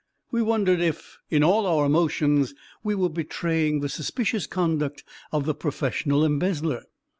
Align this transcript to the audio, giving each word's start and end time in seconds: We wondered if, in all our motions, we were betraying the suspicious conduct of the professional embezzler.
We 0.31 0.41
wondered 0.41 0.79
if, 0.79 1.19
in 1.29 1.43
all 1.43 1.67
our 1.67 1.87
motions, 1.87 2.55
we 2.83 2.95
were 2.95 3.07
betraying 3.07 3.81
the 3.81 3.87
suspicious 3.89 4.47
conduct 4.47 5.03
of 5.31 5.45
the 5.45 5.53
professional 5.53 6.25
embezzler. 6.25 6.85